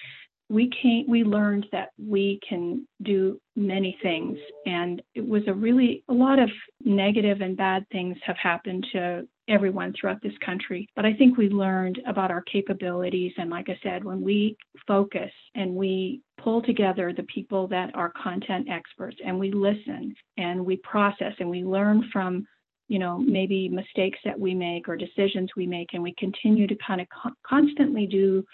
We 0.48 0.70
came, 0.82 1.04
we 1.08 1.22
learned 1.22 1.66
that 1.70 1.90
we 1.98 2.40
can 2.48 2.86
do 3.02 3.40
many 3.54 3.96
things, 4.02 4.36
and 4.66 5.00
it 5.14 5.26
was 5.26 5.42
a 5.46 5.54
really 5.54 6.02
a 6.08 6.12
lot 6.12 6.40
of 6.40 6.50
negative 6.84 7.40
and 7.40 7.56
bad 7.56 7.86
things 7.92 8.16
have 8.24 8.36
happened 8.36 8.84
to 8.92 9.28
everyone 9.48 9.92
throughout 9.92 10.22
this 10.22 10.36
country. 10.44 10.88
But 10.96 11.04
I 11.04 11.12
think 11.12 11.36
we 11.36 11.48
learned 11.48 12.00
about 12.06 12.32
our 12.32 12.42
capabilities, 12.42 13.32
and 13.36 13.50
like 13.50 13.68
I 13.68 13.78
said, 13.82 14.02
when 14.04 14.22
we 14.22 14.56
focus 14.88 15.30
and 15.54 15.74
we 15.74 16.20
pull 16.38 16.62
together 16.62 17.12
the 17.12 17.24
people 17.24 17.68
that 17.68 17.94
are 17.94 18.12
content 18.20 18.68
experts, 18.68 19.18
and 19.24 19.38
we 19.38 19.52
listen 19.52 20.14
and 20.36 20.64
we 20.64 20.78
process 20.78 21.34
and 21.38 21.48
we 21.48 21.62
learn 21.62 22.08
from 22.12 22.44
you 22.90 22.98
know, 22.98 23.18
maybe 23.18 23.68
mistakes 23.68 24.18
that 24.24 24.38
we 24.38 24.52
make 24.52 24.88
or 24.88 24.96
decisions 24.96 25.48
we 25.56 25.64
make, 25.64 25.90
and 25.92 26.02
we 26.02 26.12
continue 26.18 26.66
to 26.66 26.74
kind 26.84 27.00
of 27.00 27.06
co- 27.22 27.30
constantly 27.46 28.04
do 28.04 28.44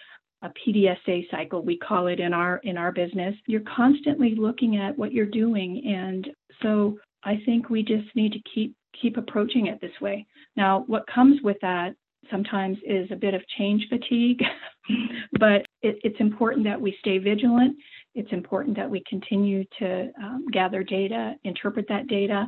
a 0.42 0.50
PDSA 0.50 1.30
cycle 1.30 1.62
we 1.62 1.78
call 1.78 2.06
it 2.08 2.20
in 2.20 2.34
our 2.34 2.58
in 2.58 2.76
our 2.76 2.92
business. 2.92 3.34
You're 3.46 3.62
constantly 3.74 4.34
looking 4.34 4.76
at 4.76 4.96
what 4.98 5.14
you're 5.14 5.24
doing, 5.24 5.82
and 5.86 6.28
so 6.62 6.98
I 7.24 7.40
think 7.46 7.70
we 7.70 7.82
just 7.82 8.14
need 8.14 8.32
to 8.32 8.38
keep 8.54 8.76
keep 9.00 9.16
approaching 9.16 9.68
it 9.68 9.80
this 9.80 9.98
way. 10.02 10.26
Now, 10.54 10.84
what 10.86 11.06
comes 11.06 11.40
with 11.42 11.56
that 11.62 11.94
sometimes 12.30 12.76
is 12.86 13.08
a 13.10 13.16
bit 13.16 13.32
of 13.32 13.40
change 13.56 13.86
fatigue, 13.88 14.42
but 15.40 15.64
it, 15.80 15.96
it's 16.04 16.20
important 16.20 16.64
that 16.64 16.78
we 16.78 16.94
stay 17.00 17.16
vigilant. 17.16 17.74
It's 18.14 18.32
important 18.32 18.76
that 18.76 18.90
we 18.90 19.02
continue 19.08 19.64
to 19.78 20.10
um, 20.22 20.44
gather 20.52 20.82
data, 20.82 21.36
interpret 21.44 21.86
that 21.88 22.06
data, 22.08 22.46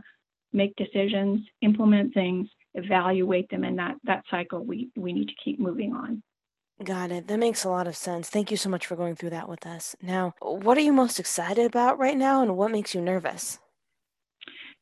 make 0.53 0.75
decisions, 0.77 1.41
implement 1.63 2.15
things, 2.15 2.49
evaluate 2.75 3.49
them, 3.51 3.65
and 3.65 3.79
that 3.79 3.97
that 4.05 4.25
cycle 4.31 4.65
we 4.65 4.91
we 4.97 5.13
need 5.13 5.29
to 5.29 5.35
keep 5.45 5.59
moving 5.59 5.93
on. 5.93 6.23
Got 6.85 7.11
it. 7.11 7.27
That 7.27 7.41
makes 7.41 7.65
a 7.65 7.71
lot 7.71 7.89
of 7.89 7.97
sense. 7.97 8.29
Thank 8.29 8.53
you 8.53 8.57
so 8.57 8.71
much 8.71 8.87
for 8.87 8.95
going 8.95 9.17
through 9.17 9.31
that 9.31 9.49
with 9.49 9.67
us. 9.67 9.97
Now, 10.01 10.35
what 10.41 10.79
are 10.79 10.83
you 10.83 10.93
most 10.93 11.19
excited 11.19 11.67
about 11.67 11.99
right 11.99 12.17
now 12.17 12.41
and 12.41 12.57
what 12.57 12.71
makes 12.71 12.95
you 12.95 13.01
nervous? 13.01 13.59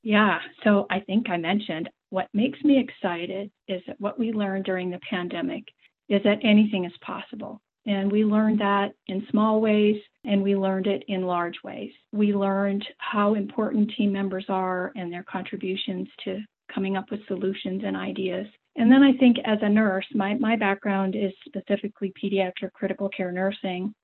Yeah, 0.02 0.38
so 0.62 0.86
I 0.90 1.00
think 1.00 1.30
I 1.30 1.38
mentioned 1.38 1.88
what 2.10 2.28
makes 2.34 2.62
me 2.62 2.78
excited 2.78 3.50
is 3.66 3.82
that 3.86 4.00
what 4.00 4.18
we 4.18 4.32
learned 4.32 4.64
during 4.64 4.90
the 4.90 5.00
pandemic 5.08 5.64
is 6.08 6.22
that 6.22 6.38
anything 6.44 6.84
is 6.84 6.92
possible. 7.00 7.60
And 7.86 8.12
we 8.12 8.24
learned 8.24 8.60
that 8.60 8.92
in 9.06 9.26
small 9.30 9.60
ways 9.60 9.96
and 10.26 10.42
we 10.42 10.56
learned 10.56 10.86
it 10.86 11.04
in 11.08 11.22
large 11.22 11.56
ways. 11.62 11.92
We 12.12 12.34
learned 12.34 12.84
how 12.98 13.34
important 13.34 13.92
team 13.96 14.12
members 14.12 14.46
are 14.48 14.92
and 14.96 15.12
their 15.12 15.22
contributions 15.22 16.08
to 16.24 16.40
coming 16.72 16.96
up 16.96 17.10
with 17.10 17.26
solutions 17.28 17.82
and 17.86 17.96
ideas. 17.96 18.46
And 18.76 18.90
then 18.90 19.02
I 19.02 19.12
think 19.14 19.36
as 19.44 19.58
a 19.62 19.68
nurse, 19.68 20.04
my, 20.12 20.34
my 20.34 20.56
background 20.56 21.14
is 21.14 21.32
specifically 21.46 22.12
pediatric 22.22 22.72
critical 22.74 23.08
care 23.08 23.32
nursing. 23.32 23.94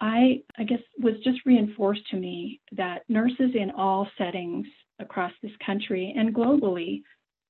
I, 0.00 0.42
I 0.56 0.62
guess, 0.62 0.78
was 1.00 1.14
just 1.24 1.40
reinforced 1.44 2.08
to 2.10 2.16
me 2.16 2.60
that 2.72 3.02
nurses 3.08 3.50
in 3.54 3.72
all 3.72 4.08
settings 4.16 4.66
across 5.00 5.32
this 5.42 5.52
country 5.64 6.14
and 6.16 6.34
globally 6.34 7.02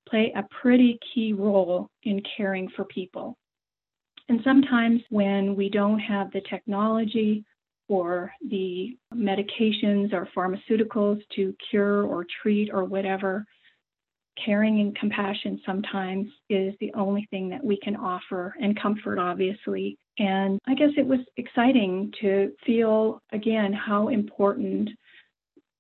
play 0.09 0.33
a 0.35 0.45
pretty 0.63 0.99
key 1.13 1.35
role 1.35 1.91
in 2.05 2.23
caring 2.37 2.69
for 2.75 2.85
people. 2.87 3.37
And 4.31 4.41
sometimes 4.45 5.03
when 5.11 5.55
we 5.55 5.69
don't 5.69 5.99
have 5.99 6.31
the 6.33 6.43
technology 6.49 7.45
or 7.89 8.33
the 8.51 8.97
medications 9.15 10.13
or 10.13 10.29
pharmaceuticals 10.37 11.21
to 11.35 11.55
cure 11.71 12.05
or 12.05 12.27
treat 12.43 12.71
or 12.73 12.85
whatever, 12.85 13.45
caring 14.45 14.81
and 14.81 14.97
compassion 14.97 15.61
sometimes 15.67 16.29
is 16.49 16.75
the 16.81 16.93
only 16.95 17.27
thing 17.31 17.49
that 17.49 17.65
we 17.65 17.79
can 17.79 17.97
offer 17.97 18.55
and 18.61 18.81
comfort, 18.81 19.19
obviously. 19.19 19.97
And 20.19 20.59
I 20.67 20.75
guess 20.75 20.91
it 20.97 21.07
was 21.07 21.21
exciting 21.37 22.13
to 22.21 22.53
feel 22.65 23.21
again 23.33 23.73
how 23.73 24.09
important 24.09 24.91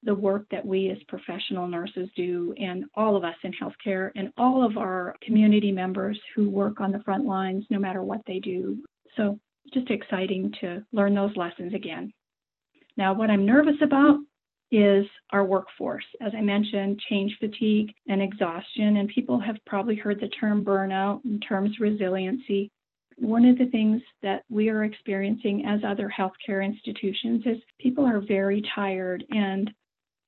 the 0.05 0.15
work 0.15 0.47
that 0.50 0.65
we 0.65 0.91
as 0.91 0.99
professional 1.09 1.67
nurses 1.67 2.09
do, 2.15 2.55
and 2.57 2.85
all 2.95 3.17
of 3.17 3.25
us 3.25 3.35
in 3.43 3.53
healthcare, 3.53 4.11
and 4.15 4.31
all 4.38 4.65
of 4.65 4.77
our 4.77 5.17
community 5.23 5.73
members 5.73 6.19
who 6.35 6.49
work 6.49 6.81
on 6.81 6.93
the 6.93 7.00
front 7.00 7.25
lines, 7.25 7.65
no 7.69 7.81
matter 7.81 8.03
what 8.03 8.21
they 8.27 8.38
do. 8.38 8.79
So, 9.17 9.41
just 9.73 9.91
exciting 9.91 10.53
to 10.61 10.85
learn 10.93 11.15
those 11.15 11.37
lessons 11.37 11.75
again. 11.75 12.12
Now, 12.97 13.12
what 13.15 13.31
I'm 13.31 13.47
nervous 13.47 13.77
about 13.83 14.19
is 14.71 15.07
our 15.31 15.45
workforce. 15.45 16.05
As 16.21 16.33
I 16.37 16.41
mentioned, 16.41 17.00
change 17.09 17.37
fatigue 17.41 17.93
and 18.09 18.21
exhaustion, 18.21 18.99
and 18.99 19.09
people 19.09 19.38
have 19.41 19.57
probably 19.67 19.97
heard 19.97 20.21
the 20.21 20.29
term 20.29 20.65
burnout 20.65 21.25
and 21.25 21.43
terms 21.47 21.79
resiliency. 21.81 22.71
One 23.17 23.45
of 23.45 23.59
the 23.59 23.67
things 23.67 24.03
that 24.23 24.45
we 24.49 24.69
are 24.69 24.85
experiencing 24.85 25.65
as 25.67 25.81
other 25.85 26.12
healthcare 26.17 26.65
institutions 26.65 27.43
is 27.47 27.59
people 27.81 28.05
are 28.05 28.21
very 28.21 28.62
tired 28.75 29.25
and 29.31 29.71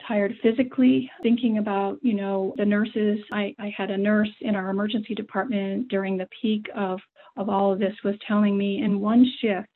tired 0.09 0.35
physically, 0.43 1.11
thinking 1.23 1.59
about, 1.59 1.99
you 2.03 2.15
know, 2.15 2.55
the 2.57 2.65
nurses. 2.65 3.19
I, 3.33 3.55
I 3.59 3.73
had 3.77 3.91
a 3.91 3.99
nurse 3.99 4.31
in 4.41 4.57
our 4.57 4.71
emergency 4.71 5.15
department 5.15 5.89
during 5.89 6.17
the 6.17 6.29
peak 6.41 6.67
of, 6.75 6.99
of 7.37 7.49
all 7.49 7.73
of 7.73 7.79
this 7.79 7.95
was 8.05 8.15
telling 8.27 8.57
me 8.57 8.83
in 8.83 9.01
one 9.01 9.25
shift, 9.41 9.69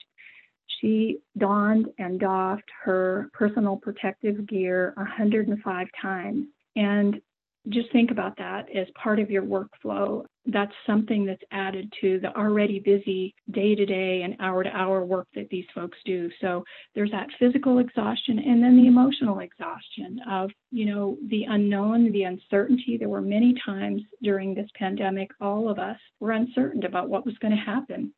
she 0.81 1.19
donned 1.39 1.87
and 1.99 2.21
doffed 2.21 2.71
her 2.85 3.31
personal 3.33 3.77
protective 3.77 4.47
gear 4.47 4.93
105 4.97 5.87
times. 6.01 6.47
And 6.77 7.21
just 7.68 7.90
think 7.92 8.11
about 8.11 8.37
that 8.37 8.66
as 8.76 8.87
part 9.02 9.18
of 9.18 9.30
your 9.30 9.42
workflow. 9.42 10.25
That's 10.47 10.73
something 10.87 11.25
that's 11.25 11.42
added 11.50 11.90
to 12.02 12.21
the 12.21 12.37
already 12.37 12.78
busy 12.78 13.35
day 13.50 13.75
to 13.75 13.87
day 13.87 14.23
and 14.23 14.37
hour 14.40 14.62
to 14.62 14.71
hour 14.71 15.04
work 15.04 15.26
that 15.35 15.49
these 15.49 15.64
folks 15.75 15.97
do. 16.04 16.30
So 16.40 16.64
there's 16.94 17.11
that 17.12 17.28
physical 17.38 17.78
exhaustion 17.78 18.38
and 18.38 18.62
then 18.62 18.76
the 18.76 18.87
emotional 18.87 19.38
exhaustion 19.38 20.21
of, 20.30 20.50
you 20.71 20.85
know, 20.85 21.16
the 21.28 21.44
unknown, 21.44 22.12
the 22.12 22.25
uncertainty. 22.25 22.99
There 22.99 23.09
were 23.09 23.23
many 23.23 23.54
times 23.64 24.02
during 24.23 24.54
this 24.54 24.68
pandemic, 24.78 25.30
all 25.40 25.71
of 25.71 25.78
us 25.78 25.99
were 26.21 26.33
uncertain 26.33 26.85
about 26.85 27.09
what 27.09 27.25
was 27.25 27.38
going 27.38 27.56
to 27.56 27.62
happen. 27.62 28.12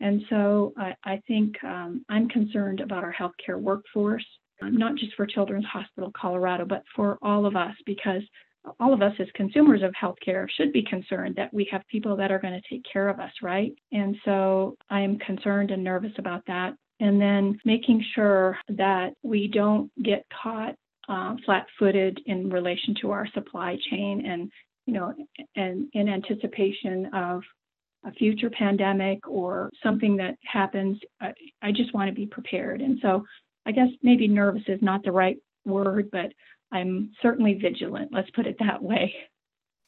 And 0.00 0.22
so 0.28 0.74
I, 0.76 0.94
I 1.04 1.22
think 1.28 1.54
um, 1.64 2.04
I'm 2.10 2.28
concerned 2.28 2.80
about 2.80 3.04
our 3.04 3.14
healthcare 3.14 3.58
workforce, 3.58 4.26
not 4.60 4.96
just 4.96 5.14
for 5.14 5.26
Children's 5.26 5.64
Hospital 5.64 6.12
Colorado, 6.14 6.64
but 6.64 6.82
for 6.94 7.18
all 7.22 7.46
of 7.46 7.56
us 7.56 7.74
because 7.86 8.22
all 8.78 8.92
of 8.92 9.02
us 9.02 9.12
as 9.18 9.26
consumers 9.34 9.82
of 9.82 9.92
healthcare 10.00 10.46
should 10.56 10.72
be 10.72 10.82
concerned 10.84 11.34
that 11.36 11.52
we 11.52 11.68
have 11.70 11.82
people 11.88 12.16
that 12.16 12.30
are 12.30 12.38
going 12.38 12.54
to 12.54 12.68
take 12.68 12.84
care 12.90 13.08
of 13.08 13.18
us, 13.18 13.32
right? 13.42 13.72
And 13.90 14.16
so 14.24 14.76
I 14.90 15.00
am 15.00 15.18
concerned 15.18 15.70
and 15.70 15.82
nervous 15.82 16.12
about 16.18 16.44
that. 16.46 16.74
And 17.00 17.20
then 17.20 17.58
making 17.64 18.04
sure 18.14 18.56
that 18.68 19.14
we 19.22 19.48
don't 19.48 19.90
get 20.04 20.24
caught 20.42 20.74
uh, 21.08 21.34
flat-footed 21.44 22.20
in 22.26 22.48
relation 22.48 22.94
to 23.00 23.10
our 23.10 23.26
supply 23.34 23.76
chain, 23.90 24.24
and 24.24 24.50
you 24.86 24.94
know, 24.94 25.12
and 25.56 25.88
in 25.94 26.08
anticipation 26.08 27.06
of 27.12 27.42
a 28.04 28.12
future 28.12 28.50
pandemic 28.50 29.18
or 29.28 29.70
something 29.82 30.16
that 30.16 30.36
happens. 30.44 30.98
I, 31.20 31.32
I 31.60 31.72
just 31.72 31.92
want 31.94 32.08
to 32.08 32.14
be 32.14 32.26
prepared. 32.26 32.80
And 32.80 32.98
so, 33.02 33.24
I 33.66 33.72
guess 33.72 33.88
maybe 34.02 34.28
nervous 34.28 34.62
is 34.68 34.80
not 34.82 35.02
the 35.02 35.12
right 35.12 35.38
word, 35.64 36.08
but 36.12 36.32
I'm 36.72 37.12
certainly 37.20 37.54
vigilant. 37.54 38.10
Let's 38.12 38.30
put 38.30 38.46
it 38.46 38.56
that 38.58 38.82
way. 38.82 39.14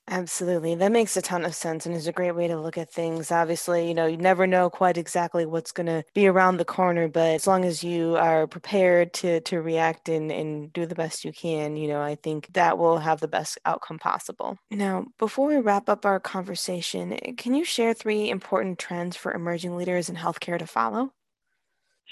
Absolutely. 0.06 0.74
That 0.74 0.92
makes 0.92 1.16
a 1.16 1.22
ton 1.22 1.46
of 1.46 1.54
sense 1.54 1.86
and 1.86 1.94
is 1.94 2.06
a 2.06 2.12
great 2.12 2.32
way 2.32 2.46
to 2.46 2.60
look 2.60 2.76
at 2.76 2.90
things. 2.90 3.32
Obviously, 3.32 3.88
you 3.88 3.94
know, 3.94 4.04
you 4.04 4.18
never 4.18 4.46
know 4.46 4.68
quite 4.68 4.98
exactly 4.98 5.46
what's 5.46 5.72
going 5.72 5.86
to 5.86 6.04
be 6.14 6.26
around 6.26 6.58
the 6.58 6.64
corner, 6.64 7.08
but 7.08 7.30
as 7.30 7.46
long 7.46 7.64
as 7.64 7.82
you 7.82 8.14
are 8.16 8.46
prepared 8.46 9.14
to 9.14 9.40
to 9.40 9.62
react 9.62 10.10
and, 10.10 10.30
and 10.30 10.72
do 10.74 10.84
the 10.84 10.94
best 10.94 11.24
you 11.24 11.32
can, 11.32 11.76
you 11.76 11.88
know, 11.88 12.02
I 12.02 12.16
think 12.16 12.52
that 12.52 12.76
will 12.76 12.98
have 12.98 13.20
the 13.20 13.28
best 13.28 13.58
outcome 13.64 13.98
possible. 13.98 14.58
Now, 14.70 15.06
before 15.18 15.46
we 15.46 15.56
wrap 15.56 15.88
up 15.88 16.04
our 16.04 16.20
conversation, 16.20 17.16
can 17.38 17.54
you 17.54 17.64
share 17.64 17.94
three 17.94 18.28
important 18.28 18.78
trends 18.78 19.16
for 19.16 19.32
emerging 19.32 19.74
leaders 19.74 20.10
in 20.10 20.16
healthcare 20.16 20.58
to 20.58 20.66
follow? 20.66 21.12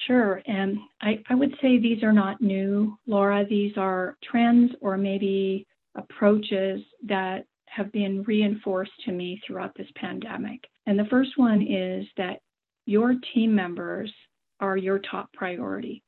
Sure. 0.06 0.42
And 0.46 0.78
I, 1.00 1.22
I 1.28 1.34
would 1.34 1.54
say 1.60 1.78
these 1.78 2.02
are 2.02 2.12
not 2.12 2.40
new, 2.40 2.96
Laura. 3.06 3.44
These 3.48 3.76
are 3.76 4.16
trends 4.22 4.72
or 4.80 4.96
maybe 4.96 5.66
approaches 5.94 6.80
that 7.06 7.44
have 7.66 7.92
been 7.92 8.22
reinforced 8.24 8.92
to 9.04 9.12
me 9.12 9.40
throughout 9.46 9.74
this 9.76 9.88
pandemic. 9.96 10.60
And 10.86 10.98
the 10.98 11.06
first 11.06 11.32
one 11.36 11.62
is 11.62 12.06
that 12.16 12.40
your 12.86 13.14
team 13.34 13.54
members 13.54 14.12
are 14.60 14.76
your 14.76 14.98
top 14.98 15.32
priority. 15.32 16.02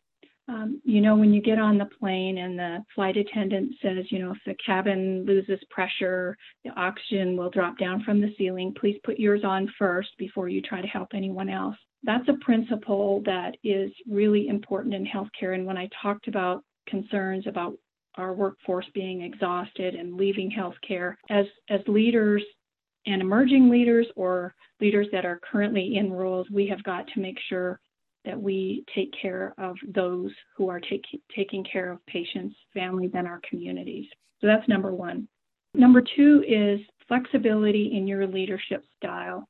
Um, 0.46 0.82
you 0.84 1.00
know, 1.00 1.16
when 1.16 1.32
you 1.32 1.40
get 1.40 1.58
on 1.58 1.78
the 1.78 1.88
plane 1.98 2.36
and 2.38 2.58
the 2.58 2.84
flight 2.94 3.16
attendant 3.16 3.74
says, 3.80 4.04
you 4.10 4.18
know, 4.18 4.32
if 4.32 4.38
the 4.44 4.54
cabin 4.64 5.24
loses 5.24 5.58
pressure, 5.70 6.36
the 6.64 6.70
oxygen 6.78 7.34
will 7.36 7.48
drop 7.48 7.78
down 7.78 8.02
from 8.04 8.20
the 8.20 8.34
ceiling. 8.36 8.74
Please 8.78 8.98
put 9.04 9.18
yours 9.18 9.42
on 9.42 9.72
first 9.78 10.10
before 10.18 10.50
you 10.50 10.60
try 10.60 10.82
to 10.82 10.86
help 10.86 11.08
anyone 11.14 11.48
else 11.48 11.76
that's 12.04 12.28
a 12.28 12.44
principle 12.44 13.22
that 13.24 13.56
is 13.64 13.90
really 14.08 14.48
important 14.48 14.94
in 14.94 15.06
healthcare. 15.06 15.54
And 15.54 15.66
when 15.66 15.78
I 15.78 15.88
talked 16.02 16.28
about 16.28 16.62
concerns 16.86 17.46
about 17.46 17.74
our 18.16 18.32
workforce 18.32 18.86
being 18.94 19.22
exhausted 19.22 19.94
and 19.94 20.16
leaving 20.16 20.50
healthcare. 20.50 21.14
As 21.30 21.46
as 21.68 21.80
leaders 21.86 22.42
and 23.06 23.20
emerging 23.20 23.70
leaders 23.70 24.06
or 24.16 24.54
leaders 24.80 25.06
that 25.12 25.24
are 25.24 25.40
currently 25.50 25.96
in 25.96 26.12
roles, 26.12 26.46
we 26.50 26.66
have 26.68 26.82
got 26.84 27.06
to 27.08 27.20
make 27.20 27.38
sure 27.48 27.80
that 28.24 28.40
we 28.40 28.84
take 28.94 29.12
care 29.20 29.52
of 29.58 29.76
those 29.94 30.30
who 30.56 30.68
are 30.68 30.80
take, 30.80 31.04
taking 31.36 31.62
care 31.64 31.92
of 31.92 32.04
patients, 32.06 32.56
families, 32.72 33.10
and 33.14 33.26
our 33.26 33.40
communities. 33.48 34.06
So 34.40 34.46
that's 34.46 34.66
number 34.68 34.92
one. 34.92 35.28
Number 35.74 36.02
two 36.16 36.42
is 36.48 36.80
flexibility 37.06 37.92
in 37.94 38.06
your 38.06 38.26
leadership 38.26 38.84
style. 38.96 39.46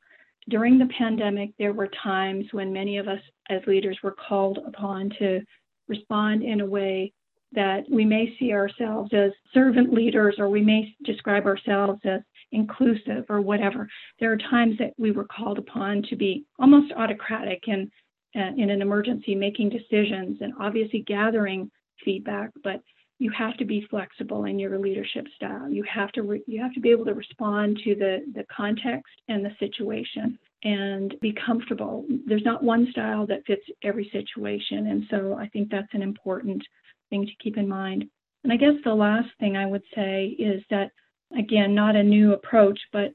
During 0.49 0.79
the 0.79 0.89
pandemic, 0.99 1.51
there 1.59 1.73
were 1.73 1.89
times 2.03 2.47
when 2.53 2.73
many 2.73 2.99
of 2.99 3.09
us 3.09 3.21
as 3.49 3.63
leaders 3.67 3.99
were 4.03 4.15
called 4.29 4.59
upon 4.67 5.11
to 5.19 5.41
respond 5.89 6.43
in 6.43 6.61
a 6.61 6.67
way 6.67 7.13
that 7.53 7.85
we 7.91 8.05
may 8.05 8.35
see 8.39 8.53
ourselves 8.53 9.11
as 9.13 9.31
servant 9.53 9.93
leaders 9.93 10.37
or 10.39 10.49
we 10.49 10.61
may 10.61 10.95
describe 11.05 11.47
ourselves 11.47 12.01
as 12.05 12.21
inclusive 12.53 13.25
or 13.29 13.41
whatever. 13.41 13.89
There 14.21 14.33
are 14.33 14.37
times 14.37 14.77
that 14.79 14.93
we 14.99 15.13
were 15.13 15.27
called 15.27 15.59
upon 15.59 16.03
to 16.11 16.17
be 16.17 16.45
almost 16.59 16.93
autocratic 16.93 17.63
and 17.67 17.91
uh, 18.37 18.51
in 18.57 18.71
an 18.71 18.83
emergency 18.83 19.35
making 19.35 19.71
decisions 19.71 20.39
and 20.41 20.53
obviously 20.59 21.05
gathering 21.07 21.71
feedback, 22.05 22.51
but 22.65 22.81
you 23.25 23.31
have 23.31 23.57
to 23.57 23.65
be 23.65 23.87
flexible 23.89 24.45
in 24.45 24.59
your 24.59 24.79
leadership 24.79 25.27
style. 25.35 25.71
You 25.71 25.83
have 25.85 26.13
to 26.13 26.23
re- 26.23 26.45
you 26.47 26.61
have 26.61 26.75
to 26.75 26.81
be 26.81 26.91
able 26.91 27.07
to 27.07 27.15
respond 27.15 27.81
to 27.83 27.95
the 27.95 28.19
the 28.35 28.45
context 28.55 29.15
and 29.29 29.43
the 29.43 29.57
situation 29.59 30.39
and 30.63 31.15
be 31.23 31.35
comfortable. 31.47 32.05
There's 32.27 32.45
not 32.45 32.63
one 32.63 32.87
style 32.91 33.27
that 33.29 33.47
fits 33.47 33.65
every 33.83 34.11
situation, 34.13 34.89
and 34.89 35.05
so 35.11 35.39
I 35.41 35.49
think 35.49 35.71
that's 35.71 35.95
an 35.95 36.03
important 36.03 36.63
thing 37.09 37.25
to 37.25 37.33
keep 37.43 37.57
in 37.57 37.67
mind. 37.67 38.05
And 38.43 38.53
I 38.53 38.57
guess 38.57 38.75
the 38.85 38.95
last 38.95 39.31
thing 39.41 39.57
I 39.57 39.65
would 39.65 39.85
say 39.95 40.37
is 40.39 40.63
that, 40.69 40.91
again, 41.35 41.75
not 41.75 41.97
a 41.97 42.03
new 42.03 42.35
approach, 42.35 42.79
but 42.93 43.15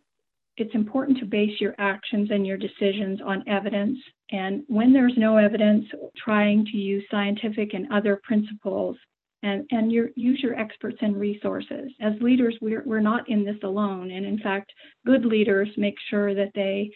it's 0.58 0.74
important 0.74 1.20
to 1.20 1.26
base 1.26 1.62
your 1.62 1.76
actions 1.78 2.32
and 2.32 2.48
your 2.48 2.58
decisions 2.58 3.20
on 3.24 3.48
evidence. 3.48 4.00
And 4.32 4.64
when 4.68 4.92
there's 4.92 5.18
no 5.18 5.38
evidence, 5.38 5.86
trying 6.18 6.66
to 6.66 6.78
use 6.78 7.04
scientific 7.12 7.76
and 7.76 7.94
other 7.94 8.20
principles 8.24 8.98
and, 9.44 9.66
and 9.72 9.92
your, 9.92 10.10
use 10.16 10.40
your 10.42 10.58
experts 10.60 10.98
and 11.02 11.20
resources. 11.20 11.92
As 12.02 12.14
leaders, 12.22 12.58
we're, 12.62 12.84
we're 12.86 13.00
not 13.00 13.30
in 13.30 13.46
this 13.46 13.58
alone. 13.64 14.12
And 14.12 14.26
in 14.26 14.40
fact, 14.40 14.72
good 15.06 15.26
leaders 15.26 15.70
make 15.78 15.96
sure 16.10 16.34
that 16.36 16.52
they 16.56 16.92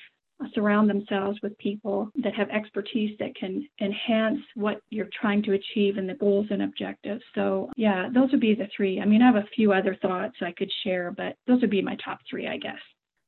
surround 0.53 0.89
themselves 0.89 1.39
with 1.41 1.57
people 1.57 2.09
that 2.21 2.33
have 2.35 2.50
expertise 2.50 3.15
that 3.19 3.35
can 3.35 3.67
enhance 3.81 4.39
what 4.55 4.79
you're 4.89 5.09
trying 5.19 5.41
to 5.43 5.53
achieve 5.53 5.97
and 5.97 6.09
the 6.09 6.15
goals 6.15 6.47
and 6.50 6.63
objectives. 6.63 7.23
So, 7.35 7.69
yeah, 7.77 8.09
those 8.13 8.31
would 8.31 8.41
be 8.41 8.55
the 8.55 8.67
three. 8.75 9.00
I 9.00 9.05
mean, 9.05 9.21
I 9.21 9.27
have 9.27 9.35
a 9.35 9.47
few 9.55 9.71
other 9.71 9.95
thoughts 10.01 10.35
I 10.41 10.51
could 10.51 10.71
share, 10.83 11.12
but 11.12 11.35
those 11.47 11.62
would 11.62 11.69
be 11.69 11.81
my 11.81 11.97
top 12.03 12.19
three, 12.29 12.47
I 12.47 12.57
guess. 12.57 12.79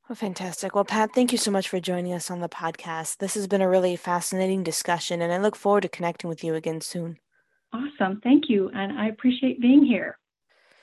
Well, 0.08 0.16
fantastic. 0.16 0.74
Well, 0.74 0.84
Pat, 0.84 1.10
thank 1.14 1.32
you 1.32 1.38
so 1.38 1.50
much 1.50 1.68
for 1.68 1.80
joining 1.80 2.12
us 2.12 2.30
on 2.30 2.40
the 2.40 2.48
podcast. 2.48 3.16
This 3.16 3.34
has 3.34 3.48
been 3.48 3.60
a 3.60 3.68
really 3.68 3.96
fascinating 3.96 4.62
discussion, 4.62 5.20
and 5.20 5.32
I 5.32 5.38
look 5.38 5.56
forward 5.56 5.82
to 5.82 5.88
connecting 5.88 6.28
with 6.28 6.44
you 6.44 6.54
again 6.54 6.80
soon. 6.80 7.18
Awesome. 7.72 8.20
Thank 8.22 8.48
you. 8.48 8.70
And 8.74 8.98
I 8.98 9.08
appreciate 9.08 9.60
being 9.60 9.84
here. 9.84 10.18